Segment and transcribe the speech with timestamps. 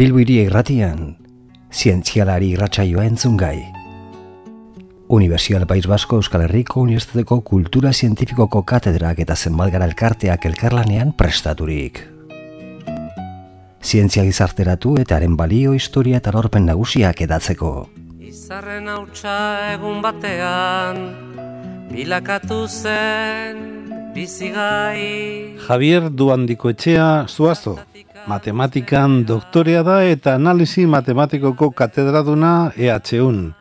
[0.00, 1.00] Bilbiri irratian,
[1.76, 3.58] zientzialari irratsaioa entzun gai.
[5.12, 12.00] Universial País Basko Euskal Herriko Unibertsitateko Kultura Zientifikoko Katedrak eta zenbat gara elkarteak elkarlanean prestaturik.
[13.84, 17.74] Zientzia gizarteratu eta haren balio historia eta lorpen nagusiak edatzeko.
[18.24, 19.36] Izarren hautsa
[19.74, 21.04] egun batean,
[21.92, 23.66] bilakatu zen
[24.16, 25.60] bizigai.
[25.68, 27.76] Javier Duandiko etxea zuazo,
[28.26, 33.52] matematikan doktorea da eta analisi matematikoko katedraduna EHUN.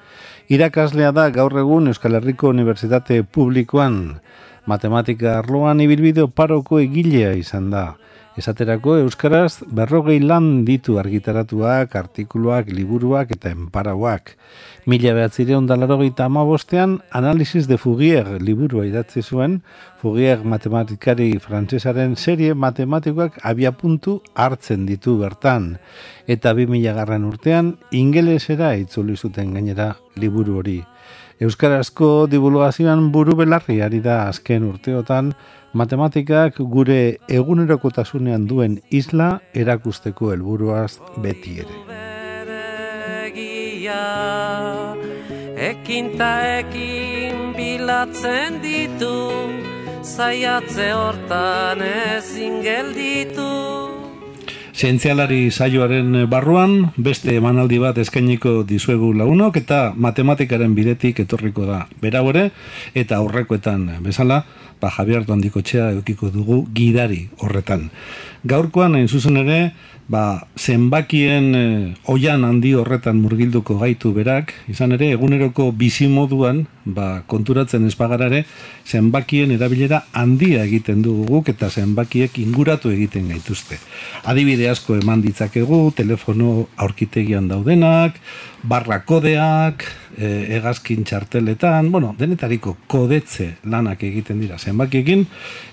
[0.49, 4.19] Irakaslea da gaur egun Euskal Herriko Unibertsitate Publikoan.
[4.65, 7.93] Matematika arloan ibilbideo paroko egilea izan da.
[8.39, 14.37] Esaterako Euskaraz berrogei lan ditu argitaratuak, artikuluak, liburuak eta enparauak.
[14.87, 19.57] Mila behatzire ondalaro gita amabostean, Analisis de Fugier liburua idatzi zuen,
[19.99, 25.73] Fugier matematikari frantsesaren serie matematikoak abia puntu hartzen ditu bertan.
[26.25, 30.79] Eta bi mila garran urtean, ingelesera itzuli zuten gainera liburu hori.
[31.39, 35.31] Euskarazko divulgazioan buru belarri ari da azken urteotan,
[35.73, 41.77] matematikak gure egunerokotasunean duen isla erakusteko helburuaz beti ere.
[45.69, 49.15] Ekin ekin bilatzen ditu,
[50.03, 53.88] zaiatze hortan ezin gelditu.
[54.79, 61.81] Zientzialari saioaren barruan, beste emanaldi bat eskainiko dizuegu launok eta matematikaren bidetik etorriko da.
[61.99, 62.45] Berau ere,
[62.95, 64.45] eta aurrekoetan bezala,
[64.79, 67.89] ba, Javier Duandiko txea eukiko dugu gidari horretan.
[68.47, 69.73] Gaurkoan, hain zuzen ere,
[70.07, 71.65] ba, zenbakien e,
[72.07, 78.43] oian handi horretan murgilduko gaitu berak, izan ere, eguneroko bizimoduan, ba, konturatzen espagarare,
[78.85, 83.79] zenbakien erabilera handia egiten dugu guk eta zenbakiek inguratu egiten gaituzte.
[84.29, 88.19] Adibide asko eman ditzakegu, telefono aurkitegian daudenak,
[88.63, 89.85] barra kodeak,
[90.17, 95.25] e, egazkin txarteletan, bueno, denetariko kodetze lanak egiten dira zenbakiekin,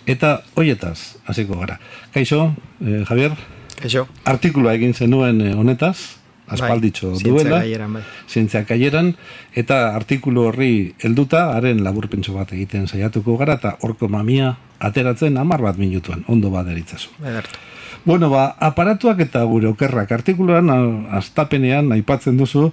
[0.06, 1.80] eta hoietaz, hasiko gara.
[2.14, 3.36] Kaixo, e, Javier?
[3.76, 4.06] Kaixo.
[4.24, 6.15] Artikulua egin zenuen eh, honetaz,
[6.46, 8.02] aspalditxo bai, duela, bai.
[8.28, 9.14] zientzia kaieran,
[9.54, 15.62] eta artikulu horri helduta haren laburpentso bat egiten saiatuko gara, eta horko mamia ateratzen amar
[15.62, 17.10] bat minutuan, ondo baderitzazu.
[17.24, 17.58] Edertu.
[18.06, 20.70] Bueno, ba, aparatuak eta gure okerrak artikuluan,
[21.10, 22.68] astapenean, aipatzen duzu,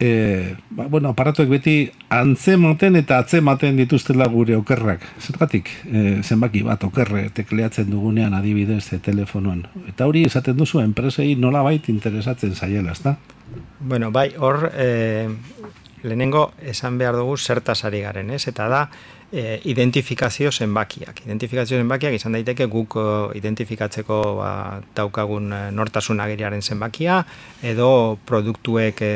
[0.00, 1.74] e, ba, bueno, aparatuek beti
[2.08, 5.04] antzematen eta atzematen dituztela gure okerrak.
[5.20, 9.66] Zergatik, e, zenbaki bat okerre tekleatzen dugunean adibidez e, telefonoan.
[9.92, 13.18] Eta hori esaten duzu enpresei nola bait interesatzen zaiela, ezta?
[13.84, 15.28] Bueno, bai, hor, e,
[16.02, 18.46] lehenengo esan behar dugu zertasari garen, ez?
[18.48, 18.86] Eta da,
[19.32, 21.22] e, identifikazio zenbakiak.
[21.24, 22.96] Identifikazio zenbakiak izan daiteke guk
[23.38, 24.52] identifikatzeko ba,
[24.96, 27.22] daukagun e, nortasun ageriaren zenbakia,
[27.62, 29.14] edo produktuek e,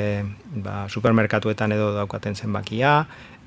[0.65, 2.97] ba, supermerkatuetan edo daukaten zenbakia,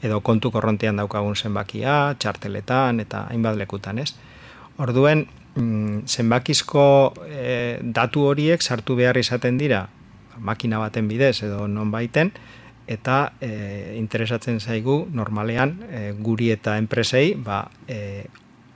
[0.03, 4.13] edo kontu korrontean daukagun zenbakia, txarteletan eta hainbat lekutan, ez?
[4.77, 5.25] Orduen,
[5.55, 6.87] mm, zenbakizko
[7.25, 9.87] e, datu horiek sartu behar izaten dira,
[10.37, 12.31] makina baten bidez edo non baiten,
[12.87, 18.27] eta e, interesatzen zaigu normalean e, guri eta enpresei ba, e,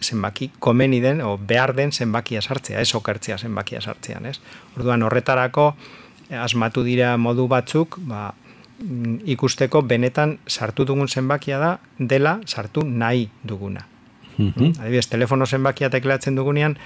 [0.02, 4.40] zenbaki komeni den o behar den zenbakia sartzea, ez okertzea zenbakia sartzean, ez?
[4.76, 5.76] Orduan horretarako
[6.42, 8.34] asmatu dira modu batzuk, ba,
[8.80, 13.88] mm, ikusteko benetan sartu dugun zenbakia da dela sartu nahi duguna.
[14.38, 16.78] Mm Adibidez, telefono zenbakia teklatzen dugunean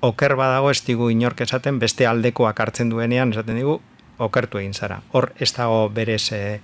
[0.00, 3.80] oker badago ez digu inork esaten beste aldekoak hartzen duenean esaten digu
[4.22, 5.02] okertu egin zara.
[5.12, 6.60] Hor ez dago berez e,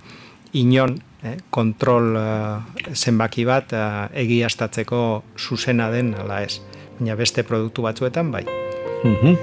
[0.53, 6.59] inon eh, kontrol eh, zenbaki bat eh, egiaztatzeko zuzena den ala ez.
[6.99, 8.45] Baina beste produktu batzuetan bai.
[9.03, 9.35] Mhm.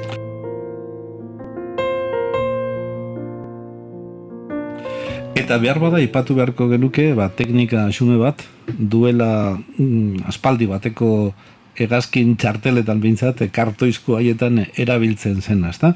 [5.36, 11.34] Eta behar bada ipatu beharko genuke, ba, teknika xume bat, duela mm, aspaldi bateko
[11.78, 15.92] egazkin txarteletan bintzat, kartoizko haietan erabiltzen zen, ezta?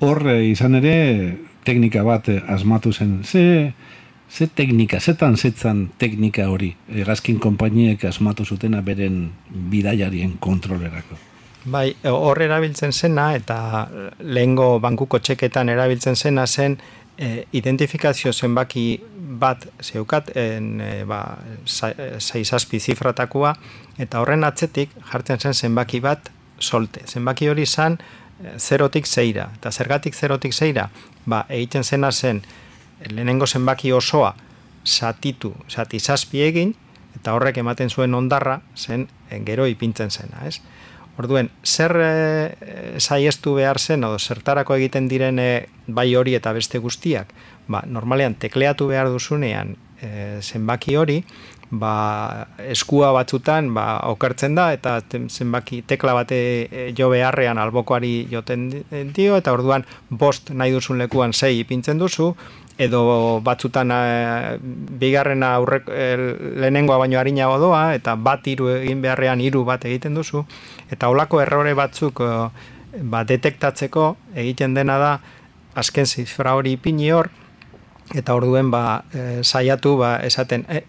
[0.00, 0.94] Hor, izan ere,
[1.66, 3.20] teknika bat eh, asmatu zen.
[3.24, 3.72] Ze,
[4.30, 9.30] ze teknika, zetan zetzan teknika hori, egazkin konpainiek asmatu zutena beren
[9.70, 11.18] bidaiarien kontrolerako?
[11.66, 13.88] Bai, hor erabiltzen zena eta
[14.22, 16.76] lehengo bankuko txeketan erabiltzen zena zen
[17.18, 19.00] e, identifikazio zenbaki
[19.40, 21.20] bat zeukat en, e, ba,
[21.66, 23.56] zaizazpi zifratakua
[23.98, 27.02] eta horren atzetik jartzen zen zenbaki bat solte.
[27.06, 27.98] Zenbaki hori zen
[28.58, 29.50] zerotik zeira.
[29.58, 30.90] Eta zergatik zerotik zeira,
[31.24, 32.42] ba, egiten zena zen,
[33.10, 34.34] lehenengo zenbaki osoa
[34.84, 35.98] satitu, sati
[36.42, 36.74] egin,
[37.16, 39.08] eta horrek ematen zuen ondarra zen
[39.44, 40.60] gero ipintzen zena, ez?
[41.16, 45.40] Orduen, zer e, saiestu behar zen, edo zertarako egiten diren
[45.86, 47.32] bai hori eta beste guztiak,
[47.68, 51.22] ba, normalean tekleatu behar duzunean e, zenbaki hori,
[51.70, 56.38] ba, eskua batzutan ba, okertzen da eta zenbaki tekla bate
[56.70, 58.68] e, jo beharrean albokoari joten
[59.14, 62.34] dio eta orduan bost nahi duzun lekuan sei ipintzen duzu
[62.78, 64.58] edo batzutan e,
[65.00, 66.06] bigarren aurrek e,
[66.60, 70.44] lehenengoa baino harinago doa eta bat hiru egin beharrean hiru bat egiten duzu
[70.90, 72.32] eta olako errore batzuk e,
[73.02, 75.12] ba, detektatzeko egiten dena da
[75.74, 77.30] azken zifra hori ipini hor
[78.14, 80.84] eta orduen ba, e, saiatu ba, esaten e,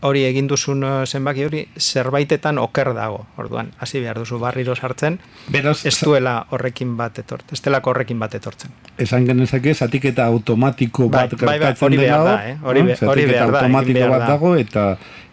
[0.00, 3.24] hori egin duzun eh, zenbaki hori zerbaitetan oker dago.
[3.40, 5.18] Orduan, hasi behar duzu barriro sartzen,
[5.50, 8.74] Beraz, ez duela horrekin bat etortzen, ez delako horrekin bat etortzen.
[8.98, 12.58] Esan genezake, zatiketa automatiko bai, bat bai, bai, hori behar da, eh?
[12.62, 14.84] hori, be, hori behar da, automatiko bat dago, eta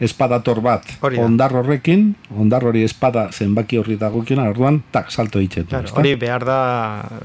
[0.04, 0.90] espadator bat
[1.22, 5.70] ondar horrekin, ondar hori espada zenbaki horri dagokiona, orduan, tak, salto hitzetu.
[5.72, 6.60] Claro, hori behar da,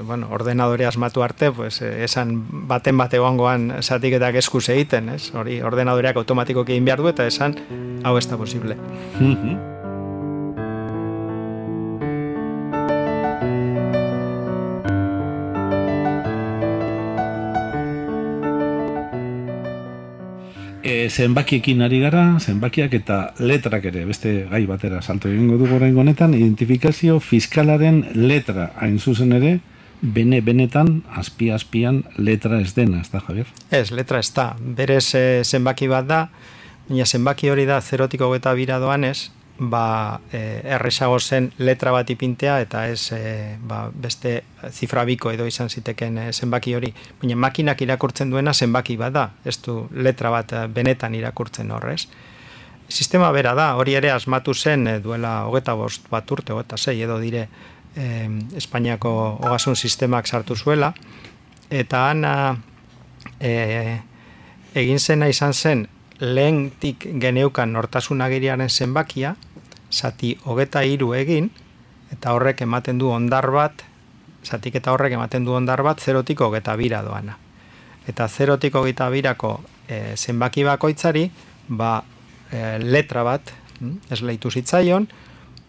[0.07, 2.37] bueno, ordenadore asmatu arte, pues, eh, esan
[2.69, 5.33] baten bate egongoan zatiketak eskuz egiten, ez?
[5.35, 7.55] Hori ordenadoreak automatikoki egin behar du, eta esan,
[8.03, 8.77] hau ez da posible.
[20.81, 25.97] E, zenbakiekin ari gara, zenbakiak eta letrak ere, beste gai batera salto egingo dugu orain
[25.97, 29.59] honetan, identifikazio fiskalaren letra hain zuzen ere,
[30.01, 33.47] bene benetan azpi azpian letra ez dena, ez da, Javier?
[33.69, 34.47] Ez, letra ez da.
[34.59, 36.23] Berez eh, zenbaki bat da,
[36.89, 39.31] Baina zenbaki hori da zerotiko eta bira doanez,
[39.61, 44.41] ba, e, erresago zen letra bat ipintea eta ez e, ba, beste
[44.71, 46.89] zifra biko edo izan ziteken e, zenbaki hori.
[47.21, 52.07] Baina makinak irakurtzen duena zenbaki bat da, ez du letra bat e, benetan irakurtzen horrez.
[52.89, 56.97] Sistema bera da, hori ere asmatu zen e, duela hogeta bost bat urte, hogeta zei
[57.05, 57.47] edo dire
[57.95, 59.13] e, Espainiako
[59.45, 60.93] hogasun sistemak sartu zuela,
[61.69, 62.35] eta ana
[63.39, 63.99] e,
[64.73, 65.87] egin zena izan zen
[66.21, 69.35] lehentik geneukan nortasun agiriaren zenbakia,
[69.91, 71.49] zati hogeta hiru egin,
[72.13, 73.83] eta horrek ematen du ondar bat,
[74.45, 77.37] zatik eta horrek ematen du ondar bat, zerotik hogeta bira doana.
[78.07, 81.25] Eta zerotik hogeta birako e, zenbaki bakoitzari,
[81.67, 81.99] ba,
[82.51, 85.07] e, letra bat, hm, ez lehitu zitzaion,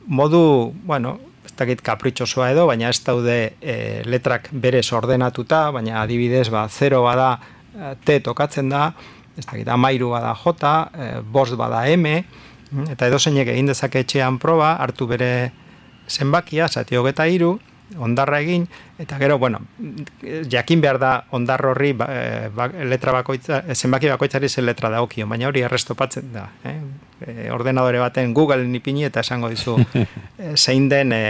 [0.06, 1.16] modu, bueno,
[1.46, 7.02] ez dakit kapritxosoa edo, baina ez daude e, letrak berez ordenatuta, baina adibidez, ba, zero
[7.08, 7.34] bada,
[8.04, 8.90] T tokatzen da,
[9.36, 10.52] ez dakit, amairu bada J,
[10.94, 12.06] e, bost bada M,
[12.90, 15.52] eta edo zeinek egin dezake etxean proba, hartu bere
[16.08, 17.58] zenbakia, zati hogeta iru,
[18.00, 18.64] ondarra egin,
[19.00, 19.60] eta gero, bueno,
[20.48, 25.02] jakin behar da ondar horri ba, e, ba, letra bakoitza, zenbaki bakoitzari zen letra da
[25.04, 26.46] okio, baina hori errestopatzen da.
[26.64, 26.76] Eh?
[27.20, 29.76] E, ordenadore baten Google nipini eta esango dizu
[30.64, 31.24] zein den e,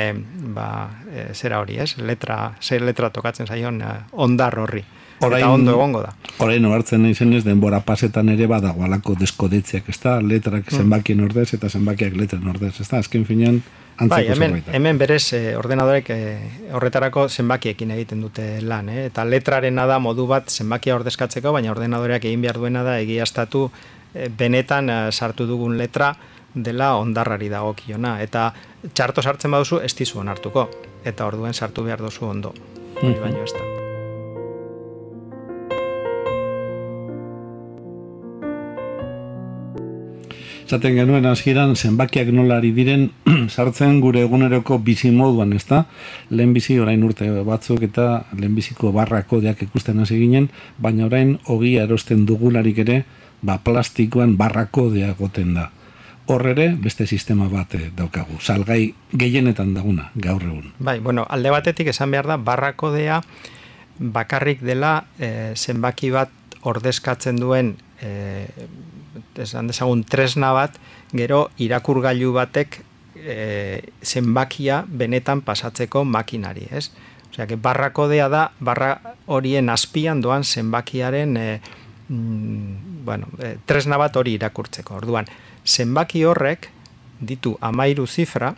[0.54, 0.68] ba,
[1.10, 1.96] e, zera hori, ez?
[1.98, 3.82] Letra, zein letra tokatzen zaion
[4.12, 4.84] ondar horri
[5.26, 6.14] orain, eta ondo egongo da.
[6.38, 10.18] Orain ohartzen nahi zenez, denbora pasetan ere badago alako deskodetziak, ez da?
[10.20, 10.82] Letrak mm.
[10.82, 12.98] zenbakien ordez eta zenbakiak letren ordez, ez da?
[12.98, 13.62] Azken finean,
[14.08, 16.38] Bai, hemen, hemen berez eh, ordenadorek eh,
[16.74, 19.06] horretarako zenbakiekin egiten dute lan, eh?
[19.10, 23.68] eta letraren da modu bat zenbakia ordezkatzeko, baina ordenadoreak egin behar duena da egiaztatu
[24.14, 26.14] eh, benetan eh, sartu dugun letra
[26.54, 28.52] dela ondarrari dagokiona eta
[28.92, 30.68] txarto sartzen baduzu ez dizu hartuko
[31.04, 32.54] eta orduen sartu behar duzu ondo,
[33.02, 33.81] mm baino ez da.
[40.72, 43.10] Zaten genuen hasieran zenbakiak nolari diren
[43.54, 45.82] sartzen gure eguneroko bizi moduan, ezta?
[46.30, 48.06] Lehen bizi orain urte batzuk eta
[48.38, 50.46] lehenbiziko barra kodeak ikusten hasi ginen,
[50.80, 53.02] baina orain ogia erosten dugularik ere,
[53.44, 55.66] ba plastikoan barra kodea goten da.
[56.32, 58.40] Hor ere, beste sistema bat eh, daukagu.
[58.40, 60.72] Salgai gehienetan daguna, gaur egun.
[60.80, 63.20] Bai, bueno, alde batetik esan behar da, barra kodea
[63.98, 66.32] bakarrik dela e, zenbaki bat
[66.64, 68.46] ordezkatzen duen e,
[69.38, 70.76] esan dezagun tresna bat,
[71.12, 72.80] gero irakurgailu batek
[73.16, 76.90] e, zenbakia benetan pasatzeko makinari, ez?
[77.32, 81.60] Osea, que barra kodea da, barra horien azpian doan zenbakiaren e,
[82.08, 84.98] mm, bueno, e, tresna bat hori irakurtzeko.
[85.00, 85.30] Orduan,
[85.64, 86.68] zenbaki horrek
[87.20, 88.52] ditu amairu zifra,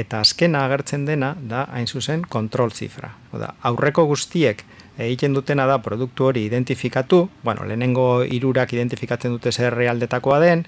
[0.00, 3.12] eta azkena agertzen dena da hain zuzen kontrol zifra.
[3.36, 4.64] Oda, aurreko guztiek
[5.00, 10.66] egiten dutena da produktu hori identifikatu, bueno, lehenengo irurak identifikatzen dute zer realdetakoa den,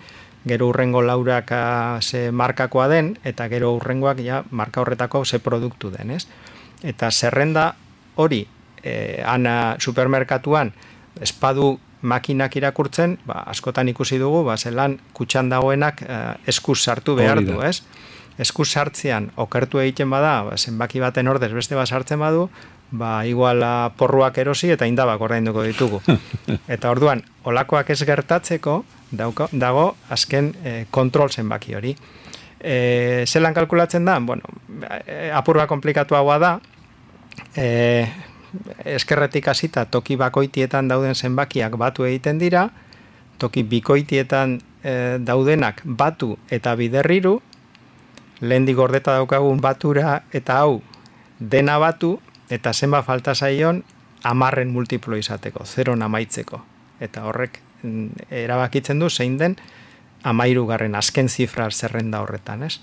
[0.49, 1.53] gero urrengo laurak
[2.01, 6.27] ze markakoa den, eta gero urrengoak ja marka horretako ze produktu den, ez?
[6.83, 7.75] Eta zerrenda
[8.17, 8.47] hori,
[8.83, 10.73] e, ana supermerkatuan,
[11.21, 17.45] espadu makinak irakurtzen, ba, askotan ikusi dugu, ba, zelan kutsan dagoenak e, eskuz sartu behar
[17.45, 17.83] du, ez?
[18.41, 22.49] Esku sartzean okertu egiten bada, ba, zenbaki baten ordez beste bat sartzen badu,
[22.93, 26.03] ba, iguala porruak erosi eta indabak ordainduko ditugu.
[26.75, 31.95] Eta orduan, olakoak ez gertatzeko, dauko, dago azken e, kontrol zenbaki hori.
[32.61, 34.19] E, zelan kalkulatzen da?
[34.21, 34.49] Bueno,
[35.07, 36.59] e, apurba komplikatu hau da,
[37.57, 38.07] e,
[38.85, 42.69] eskerretik hasita toki bakoitietan dauden zenbakiak batu egiten dira,
[43.39, 47.41] toki bikoitietan e, daudenak batu eta biderriru,
[48.43, 50.83] lehendik gordeta daukagun batura eta hau
[51.39, 52.19] dena batu,
[52.51, 53.83] eta zenba falta zaion
[54.23, 56.61] amarren multiplo izateko, zero namaitzeko.
[57.01, 59.57] Eta horrek mm, erabakitzen du zein den
[60.23, 62.79] amairu garren azken zifra zerrenda horretan, ez?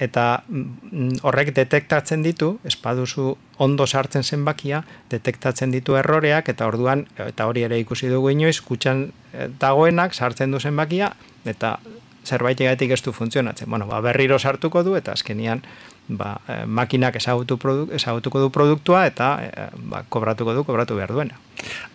[0.00, 7.46] Eta mm, horrek detektatzen ditu, espaduzu ondo sartzen zenbakia, detektatzen ditu erroreak, eta orduan, eta
[7.48, 11.14] hori ere ikusi dugu inoiz, kutxan eh, dagoenak sartzen du zenbakia,
[11.44, 11.78] eta
[12.26, 13.70] zerbait egatik ez du funtzionatzen.
[13.70, 15.62] Bueno, ba, berriro sartuko du, eta azkenian
[16.08, 21.14] ba, eh, makinak ezagutu produk, ezagutuko du produktua eta eh, ba, kobratuko du, kobratu behar
[21.14, 21.38] duena.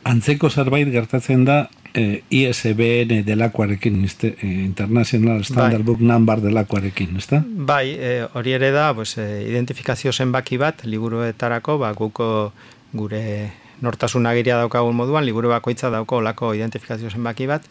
[0.07, 1.61] Antzeko zerbait gertatzen da
[1.93, 5.85] eh, ISBN delakoarekin, este, eh, International Standard bai.
[5.85, 7.43] Book Number delakoarekin, ez da?
[7.45, 12.53] Bai, eh, hori ere da, pues, eh, identifikazio zenbaki bat, liburuetarako, ba, guko
[12.93, 17.65] gure nortasun agiria daukagun moduan, liburu bakoitza dauko olako identifikazio zenbaki bat,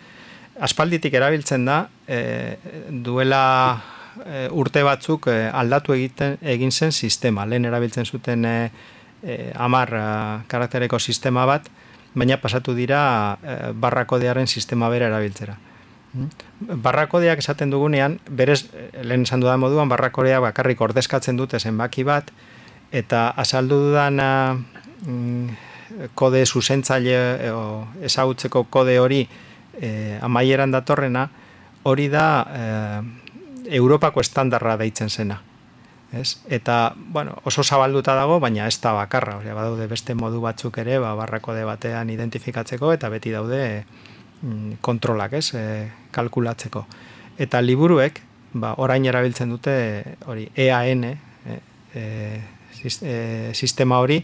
[0.59, 2.57] aspalditik erabiltzen da, eh,
[2.91, 3.45] duela
[4.27, 7.47] e, urte batzuk e, aldatu egiten egin zen sistema.
[7.47, 8.57] Lehen erabiltzen zuten e,
[9.23, 9.93] e, amar
[10.51, 11.69] karaktereko sistema bat,
[12.15, 13.03] baina pasatu dira
[13.43, 15.57] e, barrakodearen sistema bera erabiltzera.
[16.13, 16.79] Mm?
[16.83, 18.65] Barrakodeak esaten dugunean, berez,
[19.03, 22.33] lehen esan dudan moduan, barrakodea bakarrik ordezkatzen dute zenbaki bat,
[22.91, 25.61] eta azaldu dudan mm,
[26.19, 27.15] kode zuzentzaile
[28.07, 29.21] ezagutzeko kode hori
[29.81, 31.29] e, amaieran datorrena,
[31.83, 32.27] hori da
[33.71, 35.41] Europako estandarra deitzen zena.
[36.13, 36.41] Ez?
[36.51, 39.37] Eta, bueno, oso zabalduta dago, baina ez da bakarra.
[39.39, 43.85] Osea, badaude beste modu batzuk ere, ba, barrako de batean identifikatzeko, eta beti daude
[44.43, 45.53] mm, kontrolak, ez?
[45.55, 45.65] E,
[46.11, 46.85] kalkulatzeko.
[47.39, 48.19] Eta liburuek,
[48.53, 49.77] ba, orain erabiltzen dute,
[50.27, 51.61] hori, EAN, e,
[51.95, 54.19] e, sistema hori,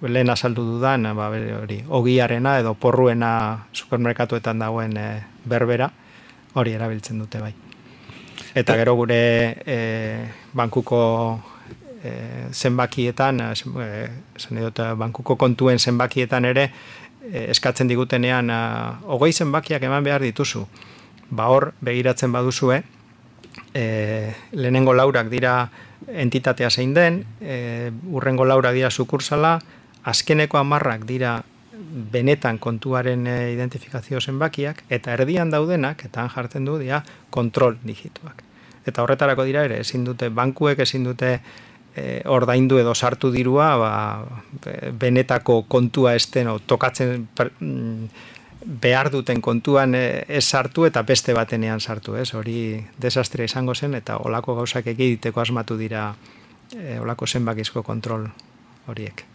[0.00, 1.28] lehen azaldu dudan, ba,
[1.60, 5.06] hori, ogiarena edo porruena supermerkatuetan dagoen e,
[5.44, 5.90] berbera,
[6.54, 7.52] hori erabiltzen dute bai.
[8.54, 9.18] Eta gero gure
[9.64, 9.76] e,
[10.52, 11.02] bankuko
[12.02, 12.12] e,
[12.52, 14.08] zenbakietan, e,
[14.58, 16.70] dut, bankuko kontuen zenbakietan ere,
[17.30, 18.62] e, eskatzen digutenean, a,
[19.06, 20.66] ogoi zenbakiak eman behar dituzu.
[21.32, 22.82] Ba hor, begiratzen baduzue,
[23.74, 25.70] e, lehenengo laurak dira
[26.08, 29.60] entitatea zein den, e, urrengo laurak dira sukursala,
[30.04, 31.40] azkeneko amarrak dira
[32.12, 38.42] benetan kontuaren e, identifikazio zenbakiak eta erdian daudenak eta han jartzen du dira kontrol digituak.
[38.86, 41.32] Eta horretarako dira ere ezin dute bankuek ezin dute
[41.96, 43.92] e, ordaindu edo sartu dirua ba,
[44.98, 47.28] benetako kontua esten o tokatzen
[47.60, 48.06] mm,
[48.82, 52.32] behar duten kontuan e, ez sartu eta beste batenean sartu, ez?
[52.34, 56.12] Hori desastrea izango zen eta olako gauzak egiteko asmatu dira
[56.76, 58.28] e, olako zenbakizko kontrol
[58.86, 59.31] horiek.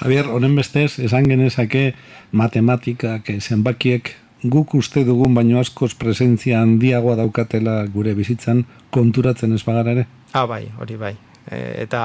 [0.00, 1.92] Javier, honen bestez, esan genezake
[2.32, 9.94] matematikak, zenbakiek guk uste dugun baino askoz presentzia handiagoa daukatela gure bizitzan konturatzen ez bagara
[9.96, 10.06] ere?
[10.32, 11.12] Ah, bai, hori bai.
[11.46, 12.02] E, eta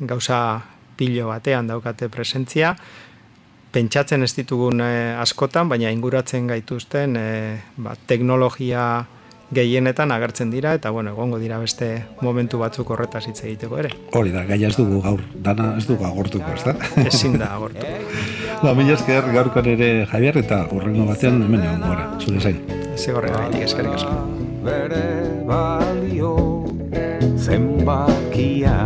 [0.00, 0.60] gauza
[0.96, 2.74] pilo batean daukate presentzia,
[3.72, 7.30] pentsatzen ez ditugun e, askotan, baina inguratzen gaituzten e,
[7.76, 8.84] ba, teknologia
[9.54, 11.90] gehienetan agertzen dira eta bueno, egongo dira beste
[12.22, 13.90] momentu batzuk horretaz hitz egiteko ere.
[14.16, 16.74] Hori da, gaia ez dugu gaur, dana ez dugu agortuko, ez da?
[17.04, 17.86] Ezin da agortu.
[18.62, 22.62] ba, mila esker gaurkoan ere Javier eta urrengo batean hemen egon gora, zure zain.
[22.96, 24.16] Zigorre, gaitik eskerrik asko.
[24.64, 25.04] Bere
[25.48, 26.34] balio
[27.40, 28.76] zenbakia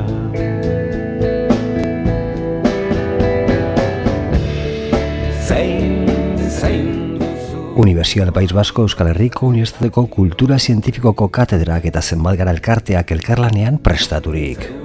[7.77, 14.84] Universidad País Vasco Euskal Herriko Unibertsitateko Kultura Zientifikoko Katedrak eta zenbat gara elkarteak elkarlanean prestaturik.